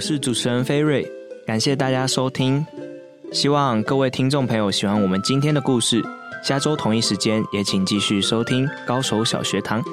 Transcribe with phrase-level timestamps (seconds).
[0.00, 1.06] 我是主持人菲瑞，
[1.46, 2.66] 感谢大家收听，
[3.32, 6.02] 希望各位听众朋友喜欢我们今天的故事。
[6.42, 9.84] 下周同一时间也请继续收听高手小学堂，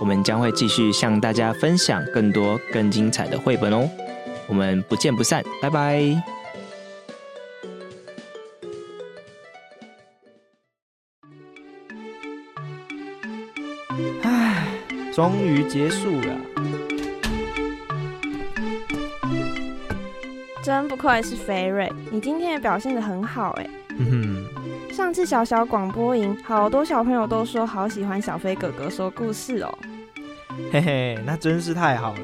[0.00, 3.88] 我们将会继续向大家分享更多更精彩的绘本哦。
[4.48, 6.20] 我们不见不散，拜拜。
[14.22, 14.66] 唉，
[15.14, 16.59] 终于结束了。
[20.62, 23.66] 真不愧是菲瑞，你今天也表现得很好哎。
[23.98, 24.46] 嗯
[24.88, 29.78] 哼，上次小小广播营，好多小朋友都说好喜欢小飞哥哥说故事哦。
[30.72, 32.20] 嘿嘿，那真是太好了，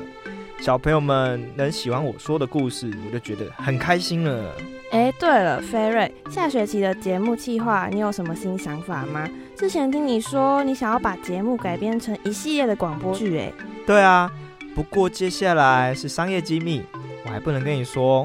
[0.60, 4.54] 小朋友们能喜欢我说的故事，我就觉得很开心了。
[4.90, 9.28] 哎，对了，菲瑞，下学期的节目计划你有什么新想法吗？
[9.56, 13.52] 之前听你说你想要把节目改编成一系列的广播剧，哎。
[13.86, 14.30] 对啊，
[14.74, 16.82] 不过接下来是商业机密。
[17.26, 18.24] 我还不能跟你说，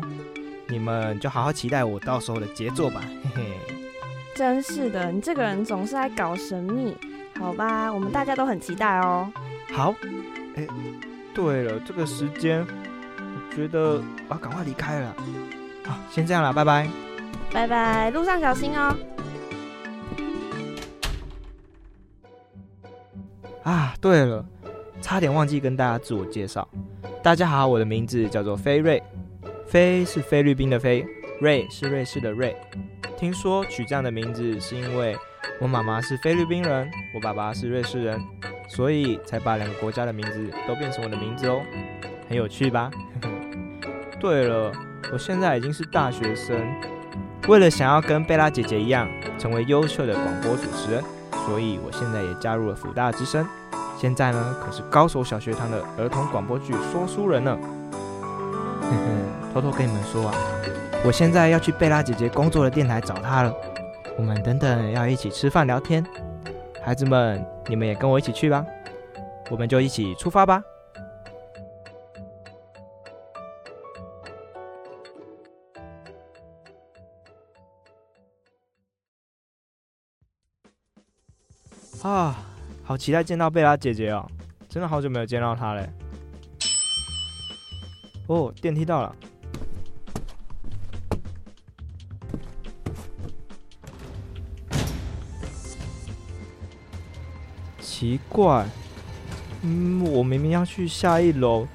[0.68, 3.02] 你们就好好期待我到时候的杰作吧，
[3.36, 3.44] 嘿嘿。
[4.36, 6.96] 真是的，你这个人总是爱搞神秘。
[7.40, 9.32] 好吧，我们大家都很期待哦。
[9.74, 9.96] 好，
[10.56, 10.68] 哎，
[11.34, 12.64] 对了，这个时间，
[13.18, 13.96] 我觉得
[14.30, 15.16] 我要赶快离开了。
[15.84, 16.88] 好，先这样了，拜拜。
[17.52, 18.96] 拜拜，路上小心哦。
[23.64, 24.46] 啊，对了，
[25.02, 26.66] 差点忘记跟大家自我介绍。
[27.24, 29.02] 大家好，我的名字叫做菲瑞，
[29.66, 31.06] 菲是菲律宾的菲，
[31.40, 32.56] 瑞是瑞士的瑞。
[33.18, 35.18] 听说取这样的名字是因为
[35.60, 38.22] 我妈妈是菲律宾人，我爸爸是瑞士人，
[38.70, 41.62] 所以才把两个国家的名字都变成我的名字哦，
[42.30, 42.90] 很有趣吧？
[44.20, 44.72] 对了，
[45.12, 46.56] 我现在已经是大学生，
[47.48, 51.04] 为了想要跟贝拉姐姐一样成为优秀的广播主持人，
[51.46, 53.46] 所以我现在也加入了辅大之声。
[54.02, 57.56] 现在呢，可是高手小学堂的儿童广播剧说书人呢。
[59.53, 60.34] 偷偷跟你们说啊，
[61.06, 63.53] 我现在要去贝拉姐姐工作的电台找她了。
[64.18, 66.03] 我们等等要一起吃饭聊天，
[66.84, 68.66] 孩子们，你们也跟我一起去吧。
[69.52, 70.64] 我们就一起出发吧。
[82.02, 82.36] 啊。
[82.84, 84.28] 好期待见到贝拉姐姐哦！
[84.68, 85.90] 真的好久没有见到她嘞。
[88.28, 89.16] 哦，电梯到了。
[97.80, 98.68] 奇怪，
[99.62, 101.68] 嗯，我明明要去下一楼，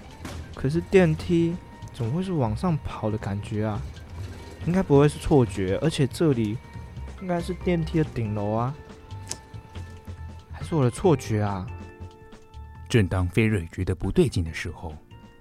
[0.54, 1.54] 可是电梯
[1.92, 3.80] 怎么会是往上跑的感觉啊？
[4.66, 6.58] 应该不会是错觉，而且这里
[7.22, 8.74] 应该是电梯的顶楼啊，
[10.68, 11.64] 是我的错觉啊？
[12.88, 14.92] 正当菲瑞觉得不对劲的时候，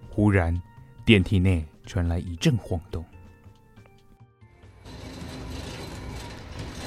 [0.08, 0.56] 忽然
[1.04, 3.04] 电梯内传来一阵晃动。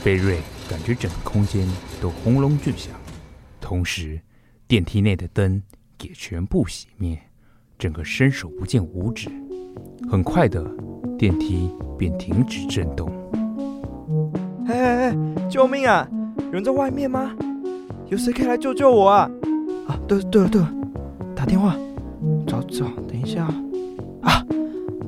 [0.01, 0.39] 菲瑞
[0.71, 1.67] 感觉整个空间
[2.01, 2.95] 都轰隆巨响，
[3.61, 4.21] 同时
[4.69, 5.61] 电梯内的灯
[6.03, 7.21] 也全部熄灭，
[7.77, 9.29] 整个伸手不见五指。
[10.09, 10.65] 很快的，
[11.19, 11.69] 电梯
[11.99, 13.11] 便停止震动。
[14.69, 15.49] 哎哎哎！
[15.51, 16.09] 救命啊！
[16.37, 17.35] 有人在外面吗？
[18.11, 19.31] 有谁可以来救救我啊？
[19.87, 20.73] 啊，对对了对了，
[21.37, 21.77] 打电话。
[22.47, 23.45] 找找，等一下。
[24.23, 24.43] 啊！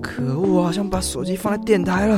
[0.03, 2.17] 可恶，我好像把手机放在电台了。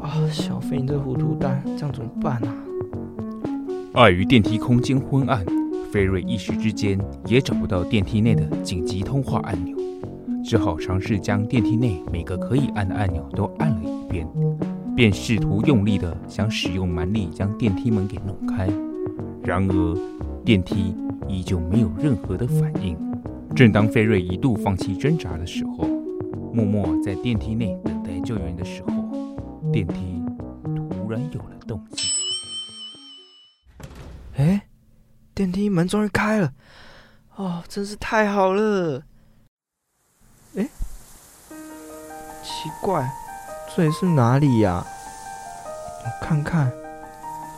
[0.00, 2.54] 啊，小飞，你这糊涂蛋，这样怎么办啊？
[3.94, 5.44] 碍于电梯空间昏暗，
[5.90, 6.96] 菲瑞一时之间
[7.26, 9.76] 也找不到电梯内的紧急通话按钮。
[10.44, 14.26] 只好尝试将电梯内每个可以按的按钮都按了一遍，
[14.94, 18.68] 便试图用力的想使用蛮力将电梯门给弄开。
[19.42, 19.98] 然而，
[20.44, 20.94] 电梯
[21.26, 22.96] 依旧没有任何的反应。
[23.56, 25.88] 正当菲瑞一度放弃挣扎的时候，
[26.52, 28.92] 默默在电梯内等待救援的时候，
[29.72, 30.22] 电梯
[30.64, 32.08] 突然有了动静。
[34.36, 34.62] 哎，
[35.34, 36.52] 电梯门终于开了！
[37.36, 39.02] 哦，真是太好了！
[40.54, 40.68] 哎，
[42.42, 43.10] 奇怪，
[43.74, 44.84] 这里是哪里呀？
[46.04, 46.70] 我看看，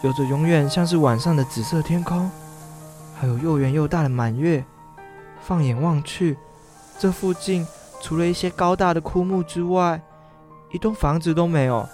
[0.03, 2.31] 有着永远像是晚上的紫色天空，
[3.15, 4.65] 还有又圆又大的满月。
[5.41, 6.37] 放眼望去，
[6.99, 7.67] 这附近
[8.01, 10.01] 除了一些高大的枯木之外，
[10.71, 11.89] 一栋房子都没有。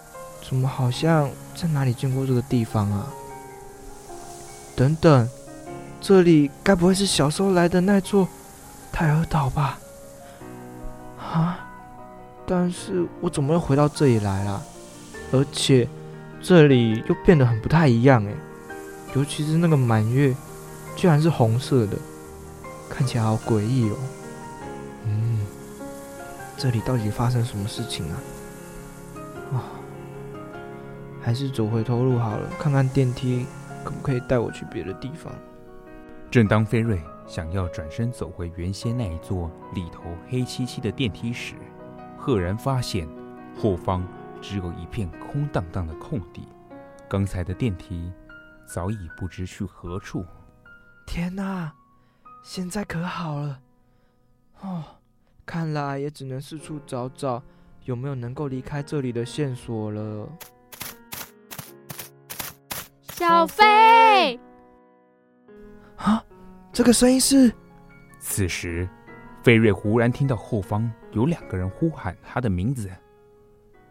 [0.47, 3.07] 怎么好像在哪里见过这个地方啊？
[4.77, 5.29] 等等，
[6.01, 8.29] 这里该不会是小时候来的那座
[8.93, 9.79] 泰尔岛吧？
[11.19, 11.59] 啊！
[12.47, 14.63] 但是我怎么又回到这里来了？
[15.33, 15.89] 而且
[16.41, 18.33] 这里又变得很不太一样哎，
[19.15, 20.35] 尤其是那个满月，
[20.97, 21.97] 居然是红色的，
[22.89, 23.97] 看起来好诡异哦。
[25.07, 25.41] 嗯，
[26.57, 28.15] 这里到底发生什么事情啊？
[29.53, 29.65] 啊，
[31.21, 33.47] 还是走回头路好了，看看电梯
[33.85, 35.33] 可不可以带我去别的地方。
[36.31, 41.55] 正当菲瑞想要转身走回原先那一座里头黑漆漆的电梯时，
[42.17, 43.09] 赫然发现
[43.57, 44.07] 后方
[44.41, 46.49] 只有一片空荡荡的空地，
[47.09, 48.13] 刚才的电梯
[48.67, 50.25] 早已不知去何处。
[51.07, 51.73] 天哪，
[52.43, 53.61] 现在可好了！
[54.61, 54.85] 哦，
[55.47, 57.43] 看来也只能四处找找
[57.85, 60.29] 有没有能够离开这里的线索了。
[63.13, 64.39] 小飞。
[65.97, 66.23] 啊！
[66.73, 67.53] 这个声音是……
[68.21, 68.89] 此时，
[69.43, 72.89] 菲瑞忽然听到后方有两个人呼喊他的名字，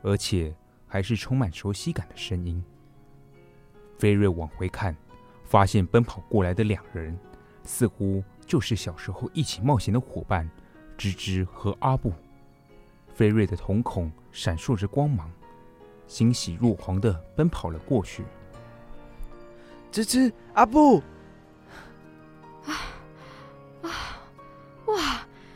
[0.07, 0.55] 而且
[0.87, 2.63] 还是充满熟悉感的声音。
[3.99, 4.95] 菲瑞往回看，
[5.43, 7.19] 发现奔跑过来的两人
[7.63, 10.49] 似乎就是小时候一起冒险的伙伴
[10.97, 12.13] 芝芝和阿布。
[13.13, 15.29] 菲瑞的瞳孔闪烁着光芒，
[16.07, 18.23] 欣喜若狂地奔跑了过去。
[19.91, 21.03] 芝芝，阿布。
[22.65, 22.71] 啊
[23.81, 23.89] 啊
[24.85, 24.95] 哇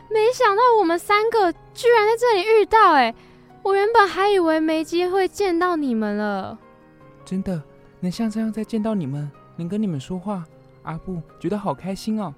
[0.09, 3.15] 没想到我们三个居然在这里遇到，哎，
[3.63, 6.57] 我原本还以为没机会见到你们了。
[7.23, 7.61] 真的
[7.99, 10.43] 能像这样再见到你们，能跟你们说话，
[10.83, 12.33] 阿布觉得好开心哦。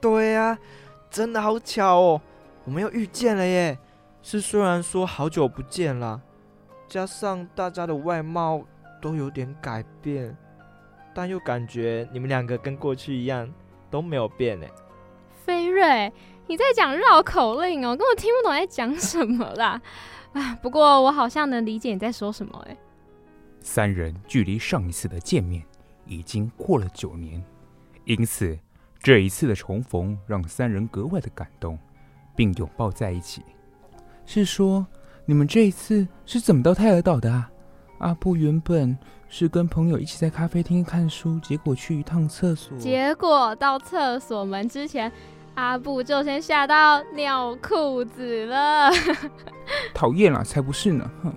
[0.00, 0.56] 对啊，
[1.10, 2.20] 真的好巧哦，
[2.64, 3.76] 我们又遇见了耶。
[4.22, 6.20] 是虽然说好久不见了，
[6.88, 8.62] 加上大家的外貌
[9.00, 10.36] 都有点改变，
[11.14, 13.52] 但又感觉你们两个跟过去一样
[13.90, 14.70] 都没有变哎。
[15.44, 16.12] 飞瑞。
[16.48, 19.82] 你在讲绕口令哦，根本听不懂在讲什么啦！
[20.36, 22.76] 啊，不过我好像能理解你在说什么哎。
[23.60, 25.64] 三人距离上一次的见面
[26.04, 27.42] 已经过了九年，
[28.04, 28.56] 因此
[29.00, 31.78] 这一次的重逢让三人格外的感动，
[32.36, 33.42] 并拥抱在一起。
[34.26, 34.86] 是说
[35.24, 37.50] 你们这一次是怎么到泰尔岛的啊？
[37.98, 38.96] 阿布原本
[39.28, 45.10] 是跟朋友一起在咖啡厅看书，结果去一趟厕所，结果到厕所门之前。
[45.56, 48.90] 阿布就先吓到尿裤子了，
[49.94, 51.10] 讨厌啦，才不是呢！
[51.22, 51.32] 哼，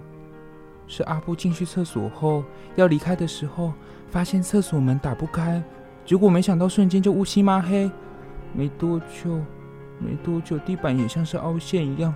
[0.88, 2.44] 是阿布进去厕所后
[2.76, 3.72] 要离开的时候，
[4.10, 5.64] 发现厕所门打不开，
[6.04, 7.90] 结果没想到瞬间就乌漆嘛黑，
[8.54, 9.40] 没多久，
[10.00, 12.14] 没多久地板也像是凹陷一样，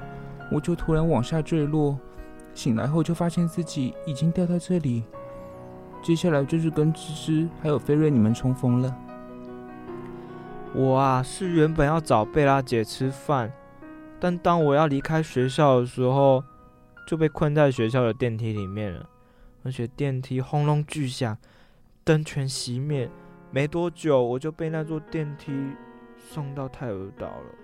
[0.51, 1.97] 我就突然往下坠落，
[2.53, 5.03] 醒来后就发现自己已经掉在这里，
[6.01, 8.93] 接下来就是跟芝芝还有菲瑞你们重逢了。
[10.75, 13.51] 我啊，是原本要找贝拉姐吃饭，
[14.19, 16.43] 但当我要离开学校的时候，
[17.07, 19.07] 就被困在学校的电梯里面了，
[19.63, 21.37] 而且电梯轰隆巨响，
[22.03, 23.07] 灯全熄灭，
[23.51, 25.51] 没多久我就被那座电梯
[26.17, 27.55] 送到泰尔岛了。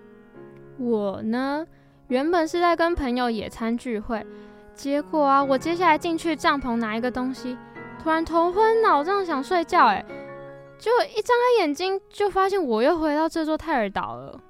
[0.78, 1.66] 我呢，
[2.08, 4.24] 原本是在跟朋友野餐聚会，
[4.72, 7.58] 结果啊，我接下来进去帐篷拿一个东西，
[8.00, 10.04] 突然头昏脑胀想睡觉，哎，
[10.80, 14.40] 就一张开眼睛就发现我又回到这座泰尔岛了。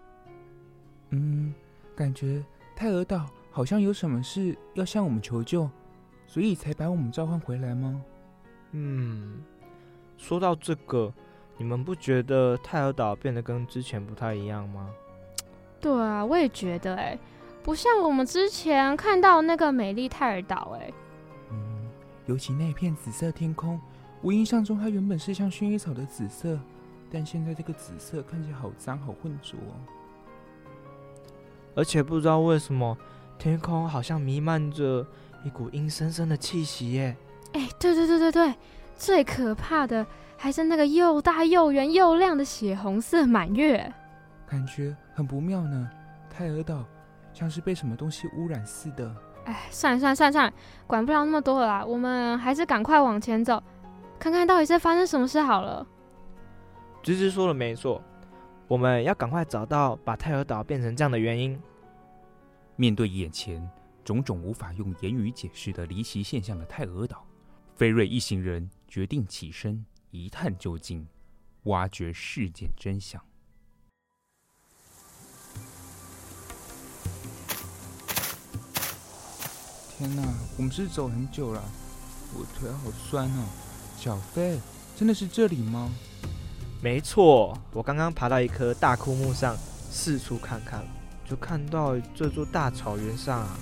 [1.10, 1.52] 嗯。
[1.96, 2.42] 感觉
[2.74, 5.68] 泰尔岛好像有什么事要向我们求救，
[6.26, 8.00] 所以才把我们召唤回来吗？
[8.70, 9.42] 嗯，
[10.16, 11.12] 说到这个，
[11.58, 14.88] 你们不觉得泰尔岛变得跟之前不太一样吗？
[15.78, 17.18] 对啊，我也觉得哎，
[17.62, 20.90] 不像我们之前看到那个美丽泰尔岛哎。
[21.50, 21.90] 嗯，
[22.24, 23.78] 尤其那片紫色天空，
[24.22, 26.58] 我印象中它原本是像薰衣草的紫色，
[27.10, 29.58] 但现在这个紫色看起来好脏好浑浊。
[31.74, 32.96] 而且不知道为什么，
[33.38, 35.06] 天空好像弥漫着
[35.44, 37.16] 一股阴森森的气息耶！
[37.52, 38.54] 哎，对对对对对，
[38.96, 40.04] 最可怕的
[40.36, 43.90] 还是那个又大又圆又亮的血红色满月，
[44.46, 45.88] 感觉很不妙呢。
[46.28, 46.84] 泰尔岛
[47.32, 49.14] 像是被什么东西污染似的。
[49.46, 50.52] 哎，算了算了算了算了，
[50.86, 53.62] 管不了那么多了啦，我们还是赶快往前走，
[54.20, 55.84] 看看到底在发生什么事好了。
[57.02, 58.02] 芝芝说的没错。
[58.68, 61.60] 我们要赶快找到把泰尔岛变成这样的原因。
[62.76, 63.68] 面对眼前
[64.04, 67.26] 种种无法用言语解释的离奇现象的泰尔岛，
[67.74, 71.04] 菲瑞一行人决定起身一探究竟，
[71.64, 73.20] 挖掘事件真相。
[79.96, 80.22] 天哪，
[80.58, 81.60] 我们是走很久了，
[82.34, 83.69] 我腿好酸哦。
[84.00, 84.58] 小飞，
[84.98, 85.90] 真的是这里吗？
[86.80, 89.54] 没错，我刚刚爬到一棵大枯木上，
[89.90, 90.82] 四处看看，
[91.28, 93.58] 就看到这座大草原上啊，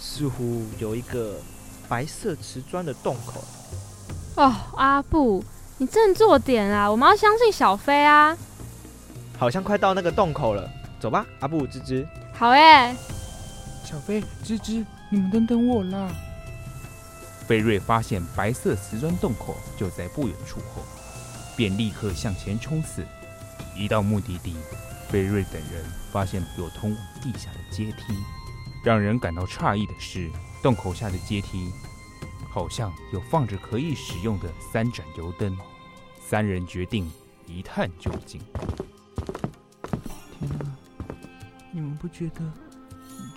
[0.00, 1.36] 似乎有一个
[1.88, 3.44] 白色瓷砖的洞口。
[4.34, 5.44] 哦，阿布，
[5.78, 6.90] 你振作点啊！
[6.90, 8.36] 我们要相信小飞啊！
[9.38, 12.04] 好像快到那个洞口了，走吧，阿布、吱吱。
[12.34, 12.92] 好耶！
[13.84, 16.10] 小飞、吱吱，你们等等我啦！
[17.46, 20.82] 菲瑞发现白色瓷砖洞口就在不远处后。
[21.56, 23.02] 便立刻向前冲刺。
[23.74, 24.54] 一到目的地，
[25.08, 28.14] 菲瑞等人发现有通往地下的阶梯。
[28.84, 30.30] 让人感到诧异的是，
[30.62, 31.72] 洞口下的阶梯
[32.50, 35.56] 好像有放着可以使用的三盏油灯。
[36.28, 37.10] 三人决定
[37.46, 38.38] 一探究竟。
[40.38, 40.76] 天哪，
[41.72, 42.40] 你们不觉得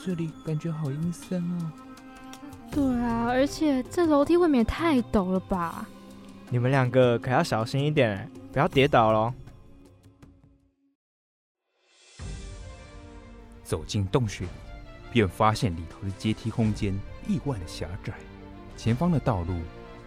[0.04, 1.74] 这里感觉好阴森啊？
[2.72, 5.88] 对啊，而且这楼梯未免太陡了吧？
[6.50, 9.34] 你们两个可要小心一点，不要跌倒喽！
[13.64, 14.48] 走进洞穴，
[15.12, 16.98] 便发现里头的阶梯空间
[17.28, 18.14] 意外的狭窄，
[18.76, 19.54] 前方的道路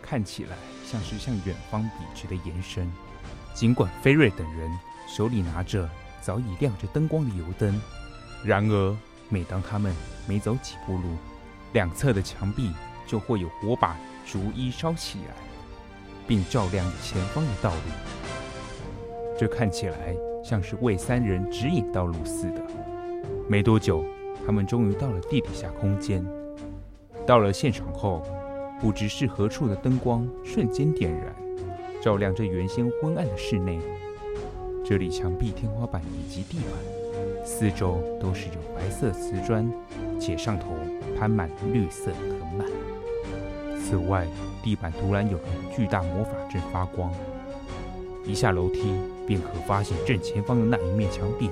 [0.00, 2.90] 看起来像是向远方笔直的延伸。
[3.54, 4.70] 尽管菲瑞等人
[5.06, 5.88] 手里拿着
[6.20, 7.80] 早已亮着灯光的油灯，
[8.44, 8.96] 然而
[9.28, 9.94] 每当他们
[10.26, 11.16] 每走几步路，
[11.72, 12.72] 两侧的墙壁
[13.06, 15.34] 就会有火把逐一烧起来。
[16.24, 22.62] 并照亮前方的道路，这看起来像是为三人指引道路似的。
[23.48, 24.04] 没多久，
[24.46, 26.24] 他们终于到了地底下空间。
[27.26, 28.22] 到了现场后，
[28.80, 31.34] 不知是何处的灯光瞬间点燃，
[32.00, 33.80] 照亮这原先昏暗的室内。
[34.84, 39.70] 这里墙壁、天花板以及地板，四周都是有白色瓷砖，
[40.20, 40.70] 且上头
[41.22, 42.66] 攀满绿色藤蔓。
[43.80, 44.26] 此外，
[44.60, 47.14] 地板突然有个巨大魔法阵发光，
[48.26, 48.92] 一下楼梯
[49.24, 51.48] 便可发现正前方的那一面墙壁，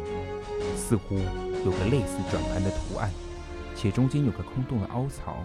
[0.74, 1.14] 似乎
[1.64, 3.08] 有个类似转盘的图案，
[3.76, 5.36] 且中间有个空洞的凹槽，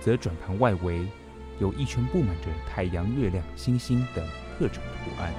[0.00, 1.06] 则转盘外围
[1.60, 4.26] 有一圈布满着太阳、月亮、星星等
[4.58, 5.32] 各种图案。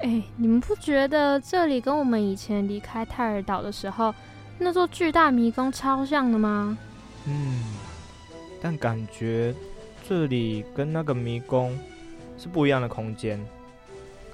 [0.00, 4.14] 哎，你们不觉得这里跟我们以前离开泰尔岛的时候
[4.58, 6.76] 那座巨大迷宫超像的吗？
[7.26, 7.62] 嗯，
[8.62, 9.54] 但感觉。
[10.06, 11.78] 这里跟那个迷宫
[12.36, 13.42] 是不一样的空间。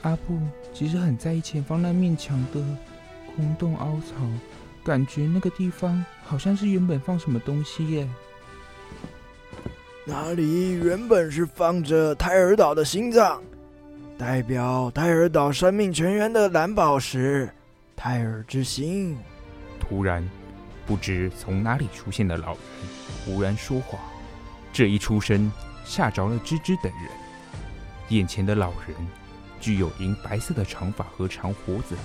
[0.02, 0.36] 阿布
[0.74, 2.60] 其实很在意前方那面墙的
[3.36, 4.16] 空洞凹槽，
[4.82, 8.08] 感觉那个地方好像是原本放什么东西耶。
[10.04, 13.40] 那里原本是放着泰尔岛的心脏，
[14.18, 17.48] 代表泰尔岛生命泉源的蓝宝石——
[17.94, 19.16] 泰尔之心。
[19.80, 20.28] 突然，
[20.86, 22.60] 不知从哪里出现的老人
[23.24, 23.98] 忽然说话。
[24.72, 25.50] 这一出声
[25.84, 27.10] 吓着了芝芝等人。
[28.10, 28.94] 眼前的老人
[29.60, 31.96] 具有银白色的长发和长胡子，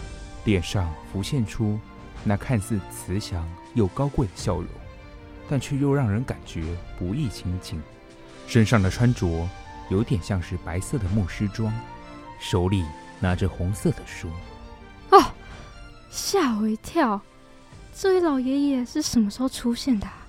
[0.45, 1.79] 脸上浮现出
[2.23, 4.67] 那看似慈祥又高贵的笑容，
[5.49, 6.63] 但却又让人感觉
[6.97, 7.81] 不易亲近。
[8.47, 9.47] 身上的穿着
[9.89, 11.73] 有点像是白色的牧师装，
[12.39, 12.83] 手里
[13.19, 14.29] 拿着红色的书。
[15.11, 15.23] 哦，
[16.09, 17.19] 吓我一跳！
[17.97, 20.27] 这位老爷爷是什么时候出现的啊？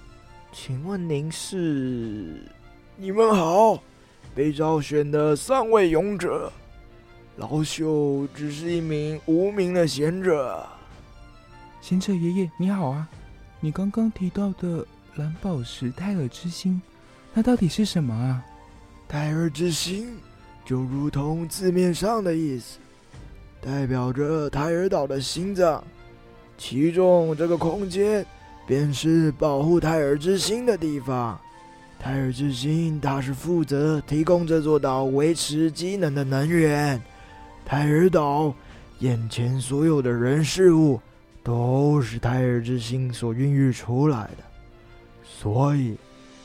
[0.52, 2.40] 请问您是？
[2.96, 3.82] 你们好，
[4.37, 6.52] 被召选的三位勇者。
[7.35, 10.64] 老朽只是一名无名的贤者。
[11.80, 13.08] 贤者爷爷，你好啊！
[13.58, 16.80] 你刚刚提到的蓝宝石泰尔之心，
[17.35, 18.44] 那到底是什么啊？
[19.08, 20.16] 泰尔之心，
[20.64, 22.78] 就如同字面上的意思，
[23.61, 25.82] 代表着泰尔岛的心脏。
[26.56, 28.25] 其中这个空间，
[28.66, 31.38] 便是保护泰尔之心的地方。
[31.98, 37.00] 泰尔之心，它是负责提供这座岛维持机能的能源。
[37.64, 38.54] 泰尔岛
[38.98, 41.00] 眼前所有的人事物。
[41.46, 44.42] 都是泰尔之心所孕育出来的，
[45.22, 45.96] 所以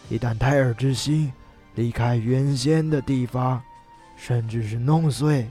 [0.10, 1.34] 一旦泰尔之心
[1.74, 3.60] 离开原先的地方，
[4.16, 5.50] 甚至是弄碎，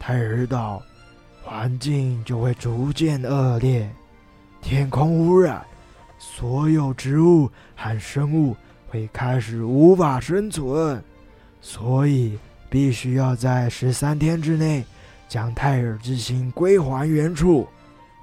[0.00, 0.82] 泰尔岛
[1.46, 3.88] 环境就会逐渐恶劣，
[4.60, 5.64] 天空污染，
[6.18, 8.56] 所有植物和生物
[8.88, 11.00] 会开始无法生存，
[11.60, 12.36] 所以
[12.68, 14.84] 必须要在十三天之内
[15.28, 17.68] 将泰尔之心归还原处。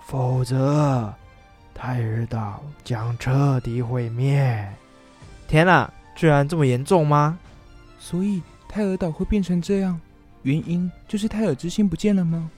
[0.05, 1.09] 否则，
[1.73, 4.67] 泰尔岛将彻底毁灭。
[5.47, 7.39] 天哪，居然这么严重吗？
[7.97, 9.97] 所以泰尔岛会变成这样，
[10.41, 12.51] 原因就是泰尔之心不见了吗？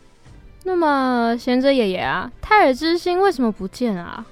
[0.65, 4.25] 那么，贤者爷爷啊，泰尔之心为什么不见啊？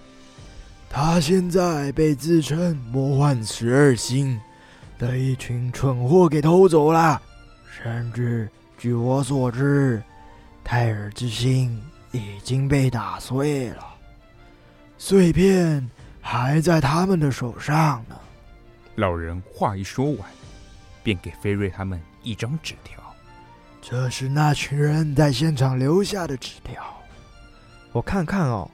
[0.89, 4.41] 他现在被自称魔幻十二星
[4.97, 7.21] 的一群蠢货给偷走了，
[7.71, 10.01] 甚至据我所知，
[10.63, 11.79] 泰尔之心。
[12.15, 13.83] 已经被打碎了，
[14.99, 15.89] 碎片
[16.21, 18.15] 还在他们的手上呢。
[18.97, 20.29] 老人话一说完，
[21.01, 23.02] 便给菲瑞他们一张纸条。
[23.85, 26.81] 这是那群人在现场留下的纸条。
[27.91, 28.71] 我看看哦，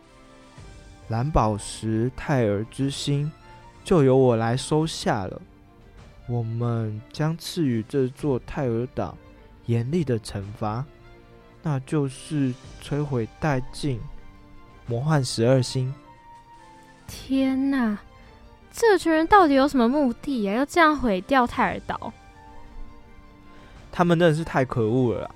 [1.07, 3.29] 蓝宝石泰尔之心
[3.83, 5.41] 就由我来收下了。
[6.27, 9.17] 我们将赐予这座泰尔岛
[9.65, 10.85] 严厉的惩罚。
[11.63, 13.99] 那就是摧毁殆尽
[14.85, 15.91] 魔幻十二星。
[17.07, 17.97] 天哪，
[18.71, 20.53] 这群人到底有什么目的呀？
[20.53, 22.13] 要这样毁掉泰尔岛？
[23.91, 25.29] 他们真的是太可恶了。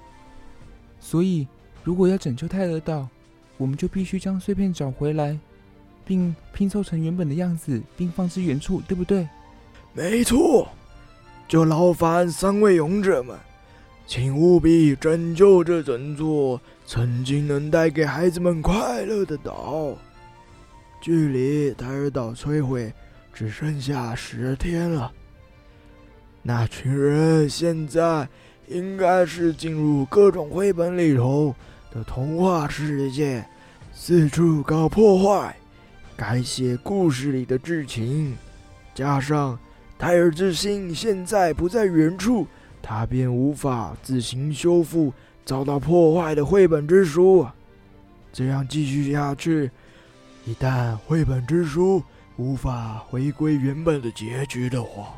[0.99, 1.47] 所以，
[1.83, 3.07] 如果要拯救泰尔岛，
[3.57, 5.37] 我们就必须将碎片找回来，
[6.05, 9.27] 并拼凑成原本的样子，并放置原处，对不对？
[9.93, 10.67] 没错，
[11.47, 13.37] 就劳烦三位勇者们。
[14.05, 19.95] 请务必拯救这整座曾经能带给孩子们快乐的岛。
[20.99, 22.91] 距离泰尔岛摧毁
[23.33, 25.11] 只剩下十天了。
[26.45, 28.27] 那群人现在
[28.67, 31.55] 应该是进入各种绘本里头
[31.89, 33.45] 的童话世界，
[33.93, 35.55] 四处搞破坏，
[36.17, 38.35] 改写故事里的剧情。
[38.93, 39.57] 加上
[39.97, 42.45] 泰尔之心现在不在原处。
[42.85, 45.13] 他便无法自行修复
[45.45, 47.47] 遭到破坏的绘本之书。
[48.33, 49.71] 这样继续下去，
[50.43, 52.03] 一旦绘本之书
[52.35, 55.15] 无法回归原本的结局的话，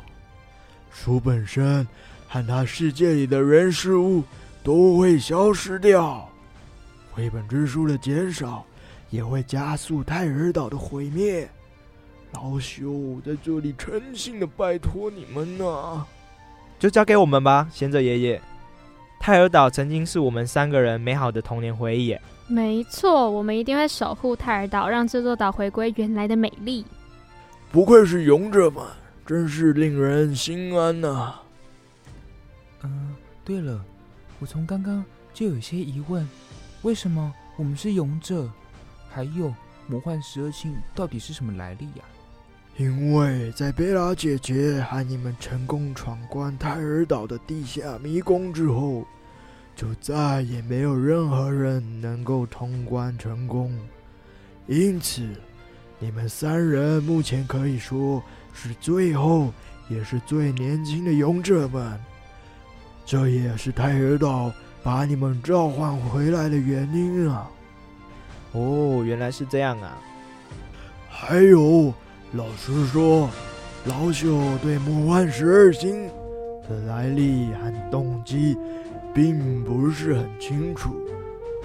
[0.98, 1.86] 书本身
[2.26, 4.24] 和他世界里的人事物
[4.64, 6.26] 都会消失掉。
[7.12, 8.64] 绘本之书的减少
[9.10, 11.48] 也会加速泰尔岛的毁灭。
[12.32, 16.06] 老朽在这里诚心的拜托你们呐、啊！
[16.78, 18.42] 就交给我们吧，贤者爷爷。
[19.20, 22.16] 泰尔岛曾经是我们三个人美好的童年回忆。
[22.48, 26.84] 没错，我们一定会守护泰尔岛，让这座岛回归原来的美丽。
[27.70, 28.82] 不愧是勇者们，
[29.26, 31.42] 真是令人心安呐、啊。
[32.82, 33.84] 嗯、呃，对了，
[34.38, 36.26] 我从刚刚就有些疑问：
[36.82, 38.48] 为什么我们是勇者？
[39.10, 39.52] 还有
[39.88, 42.14] 魔幻十二星到底是什么来历呀、啊？
[42.76, 49.06] 因为在贝拉姐姐和你们成功闯关泰尔岛的地下迷宫之后，
[49.74, 53.74] 就再也没有任何人能够通关成功。
[54.66, 55.26] 因此，
[55.98, 58.22] 你们三人目前可以说
[58.56, 59.52] 是最后
[59.88, 61.96] 也是最年轻的勇者们。
[63.04, 64.50] 这也是泰尔岛
[64.82, 67.48] 把你们召唤回来的原因啊！
[68.52, 69.96] 哦，原来是这样啊！
[71.08, 71.94] 还有。
[72.32, 73.30] 老实说，
[73.84, 76.08] 老朽对魔幻十二星
[76.68, 78.58] 的来历和动机
[79.14, 80.96] 并不是很清楚，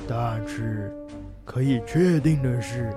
[0.07, 0.93] 但是
[1.43, 2.95] 可以确定的是，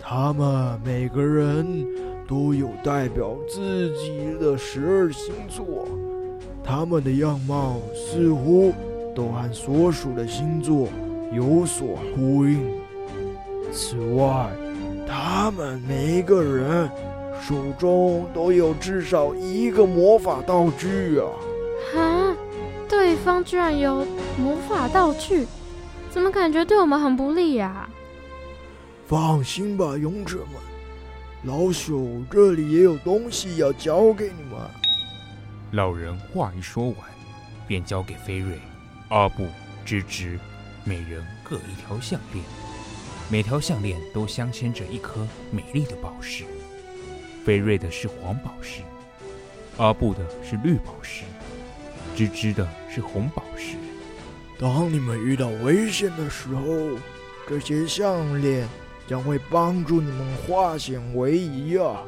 [0.00, 1.86] 他们每个人
[2.26, 5.86] 都有代表自己的十二星座，
[6.62, 8.72] 他们的样貌似乎
[9.14, 10.88] 都和所属的星座
[11.32, 12.66] 有所呼应。
[13.72, 14.50] 此外，
[15.06, 16.88] 他们每一个人
[17.42, 21.26] 手中都有至少一个魔法道具啊！
[21.92, 22.36] 哈，
[22.88, 24.06] 对方居然有
[24.38, 25.46] 魔法道具，
[26.08, 27.88] 怎么感觉对我们很不利呀？
[29.06, 30.62] 放心吧，勇者们，
[31.46, 34.58] 老朽这里也有东西要交给你们。
[35.72, 36.96] 老人话一说完，
[37.68, 38.58] 便交给菲瑞、
[39.10, 39.46] 阿布、
[39.84, 40.38] 吱吱，
[40.84, 42.42] 每人各一条项链。
[43.28, 46.44] 每条项链都镶嵌着一颗美丽的宝石。
[47.44, 48.80] 菲瑞的是黄宝石，
[49.76, 51.24] 阿布的是绿宝石，
[52.16, 53.76] 吱吱的是红宝石。
[54.58, 56.98] 当你们遇到危险的时候，
[57.46, 58.66] 这些项链
[59.06, 62.02] 将会帮助你们化险为夷啊！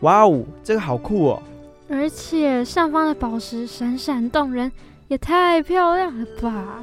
[0.00, 1.42] 哇哦，这个好酷哦！
[1.88, 4.70] 而且上方的宝石闪闪动人，
[5.08, 6.82] 也太漂亮了吧！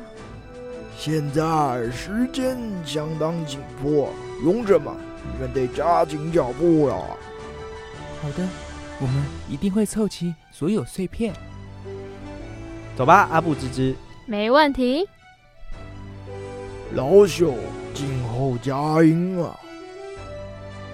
[0.97, 4.09] 现在时间相当紧迫，
[4.43, 4.93] 勇者们，
[5.33, 6.95] 你们得加紧脚步了。
[8.21, 8.47] 好的，
[8.99, 11.33] 我们一定会凑齐所有碎片。
[12.97, 13.95] 走吧，阿布吱吱。
[14.25, 15.07] 没问题。
[16.93, 17.53] 老朽
[17.97, 19.59] 静候佳音啊！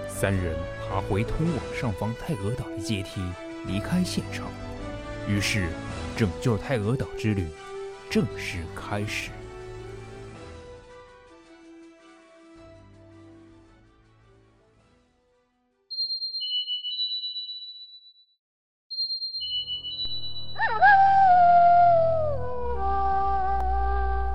[0.08, 3.22] 三人爬回通往上方太娥岛的阶梯，
[3.68, 4.48] 离开现场。
[5.28, 5.68] 于是，
[6.16, 7.46] 拯救太娥岛之旅
[8.10, 9.32] 正式开始。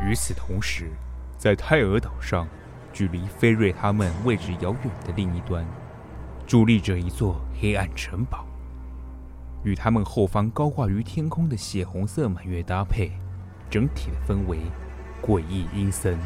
[0.03, 0.91] 与此同时，
[1.39, 2.47] 在太娥岛上，
[2.99, 5.65] 距离菲瑞他们位置遥远的另一端，
[6.49, 8.45] 伫立着一座黑暗城堡。
[9.63, 13.13] 与他们后方高挂于天空的血红色满月搭配，
[13.71, 14.59] 整体的氛围
[15.23, 16.19] 诡异阴森，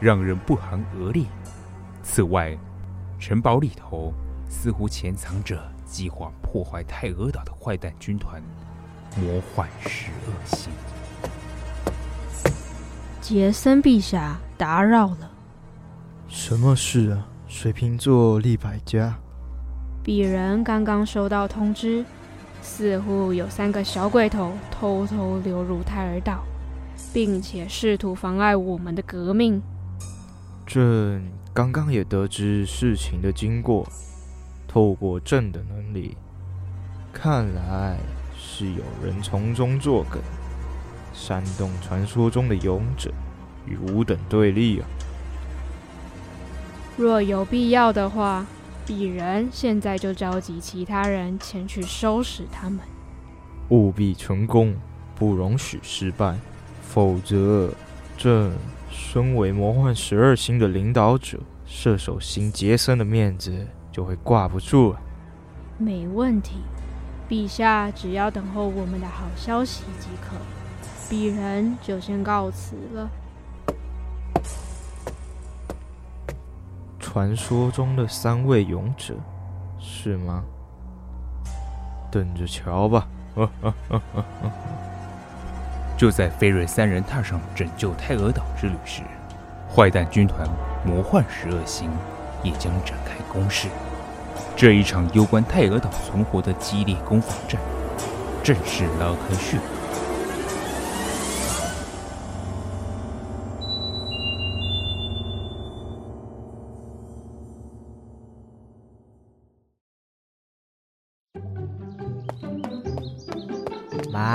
[0.00, 1.28] 让人不寒而栗。
[2.02, 2.54] 此外，
[3.18, 4.12] 城堡里头
[4.50, 8.42] 似乎潜藏着计划破坏太娥岛的坏蛋军团——
[9.16, 10.70] 魔幻十恶星。
[13.22, 15.30] 杰森陛下，打扰了。
[16.34, 17.28] 什么事啊？
[17.46, 19.14] 水瓶座立百家。
[20.02, 22.02] 鄙人刚刚收到通知，
[22.62, 26.42] 似乎有三个小鬼头偷偷流入太尔岛，
[27.12, 29.60] 并且试图妨碍我们的革命。
[30.66, 33.86] 朕刚刚也得知事情的经过，
[34.66, 36.16] 透过朕的能力，
[37.12, 37.98] 看来
[38.38, 40.18] 是有人从中作梗。
[41.12, 43.12] 煽动传说中的勇者
[43.66, 44.88] 与吾等对立啊！
[46.96, 48.46] 若有必要的话，
[48.86, 52.80] 鄙人现在就召集其他人前去收拾他们。
[53.70, 54.74] 务必成功，
[55.14, 56.36] 不容许失败，
[56.82, 57.72] 否则
[58.18, 58.52] 朕
[58.90, 65.00] 身为魔幻十二星的领导者，射手星杰森的面子就会挂不住了。
[65.78, 66.56] 没问题，
[67.28, 70.36] 陛下只要等候我们的好消息即可。
[71.08, 73.10] 鄙人就先告辞了。
[77.12, 79.12] 传说中的三位勇者，
[79.78, 80.42] 是吗？
[82.10, 83.06] 等着瞧吧！
[85.94, 89.02] 就在菲瑞三人踏上拯救泰俄岛之旅时，
[89.70, 90.48] 坏蛋军团
[90.86, 91.90] 魔幻十二星
[92.42, 93.68] 也将展开攻势。
[94.56, 97.60] 这一场攸关泰俄岛存活的激烈攻防战，
[98.42, 99.81] 正式拉开序幕。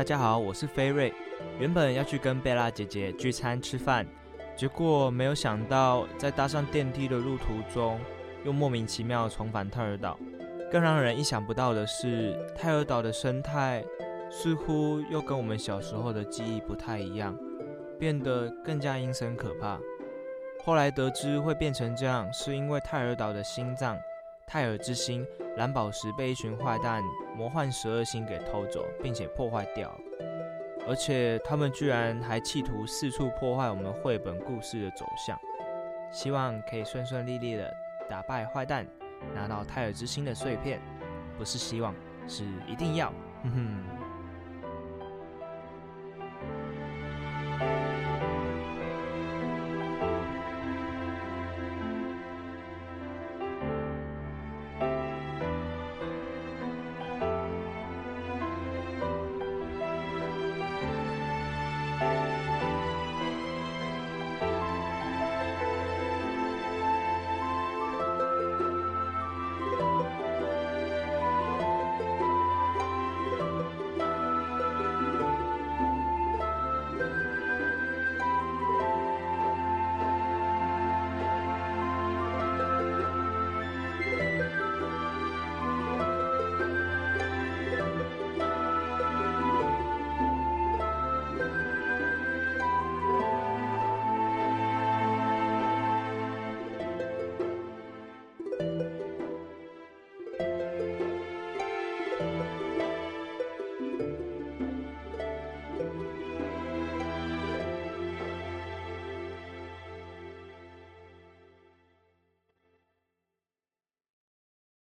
[0.00, 1.12] 大家好，我是菲瑞。
[1.58, 4.06] 原本要去跟贝拉姐姐聚餐吃饭，
[4.56, 8.00] 结果没有想到在搭上电梯的路途中，
[8.42, 10.18] 又莫名其妙重返泰尔岛。
[10.72, 13.84] 更让人意想不到的是，泰尔岛的生态
[14.30, 17.36] 似乎又跟我们小时候的记忆不太一样，
[17.98, 19.78] 变得更加阴森可怕。
[20.64, 23.98] 后来得知会变成这样，是因为泰尔岛的心脏——
[24.48, 25.26] 泰尔之心
[25.58, 27.02] 蓝宝石被一群坏蛋
[27.40, 29.90] 魔幻十二星给偷走，并且破坏掉。
[30.86, 35.40] 而且他们居然还企图四处破坏我们绘本故事的走向。
[36.12, 37.72] 希望可以顺顺利利的
[38.10, 38.86] 打败坏蛋。
[39.34, 40.82] 拿到泰尔之星的碎片，
[41.38, 41.94] 不是希望，
[42.28, 43.10] 是一定要。
[43.42, 43.99] 哼哼。